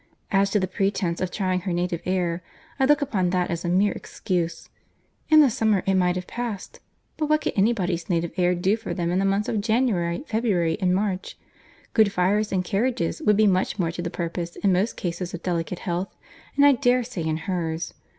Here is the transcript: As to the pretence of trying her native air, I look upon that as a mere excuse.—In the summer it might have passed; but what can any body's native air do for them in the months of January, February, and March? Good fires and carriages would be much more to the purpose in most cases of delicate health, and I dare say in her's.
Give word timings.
As 0.31 0.49
to 0.49 0.59
the 0.59 0.67
pretence 0.67 1.21
of 1.21 1.29
trying 1.29 1.59
her 1.59 1.71
native 1.71 2.01
air, 2.07 2.41
I 2.79 2.85
look 2.85 3.03
upon 3.03 3.29
that 3.29 3.51
as 3.51 3.63
a 3.63 3.69
mere 3.69 3.91
excuse.—In 3.91 5.41
the 5.41 5.49
summer 5.51 5.83
it 5.85 5.93
might 5.93 6.15
have 6.15 6.25
passed; 6.25 6.79
but 7.17 7.27
what 7.27 7.41
can 7.41 7.51
any 7.55 7.71
body's 7.71 8.09
native 8.09 8.31
air 8.35 8.55
do 8.55 8.75
for 8.75 8.95
them 8.95 9.11
in 9.11 9.19
the 9.19 9.25
months 9.25 9.47
of 9.47 9.61
January, 9.61 10.23
February, 10.25 10.75
and 10.81 10.95
March? 10.95 11.37
Good 11.93 12.11
fires 12.11 12.51
and 12.51 12.65
carriages 12.65 13.21
would 13.21 13.37
be 13.37 13.45
much 13.45 13.77
more 13.77 13.91
to 13.91 14.01
the 14.01 14.09
purpose 14.09 14.55
in 14.55 14.73
most 14.73 14.97
cases 14.97 15.35
of 15.35 15.43
delicate 15.43 15.77
health, 15.77 16.15
and 16.55 16.65
I 16.65 16.71
dare 16.71 17.03
say 17.03 17.21
in 17.21 17.37
her's. 17.45 17.93